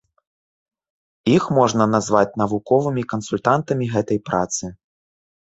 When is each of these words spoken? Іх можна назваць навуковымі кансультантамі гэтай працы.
Іх 1.35 1.43
можна 1.57 1.87
назваць 1.95 2.37
навуковымі 2.43 3.03
кансультантамі 3.13 3.85
гэтай 3.93 4.19
працы. 4.33 4.63